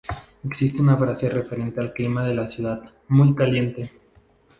[0.43, 3.87] Existe una frase referente al clima en la ciudad "Muy caliente!